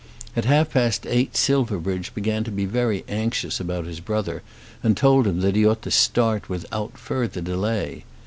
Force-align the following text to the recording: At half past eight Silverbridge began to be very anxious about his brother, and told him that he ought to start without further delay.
At 0.35 0.45
half 0.45 0.71
past 0.71 1.05
eight 1.07 1.37
Silverbridge 1.37 2.15
began 2.15 2.43
to 2.45 2.49
be 2.51 2.65
very 2.65 3.05
anxious 3.07 3.59
about 3.59 3.85
his 3.85 3.99
brother, 3.99 4.41
and 4.81 4.97
told 4.97 5.27
him 5.27 5.41
that 5.41 5.55
he 5.55 5.63
ought 5.63 5.83
to 5.83 5.91
start 5.91 6.49
without 6.49 6.97
further 6.97 7.39
delay. 7.39 8.03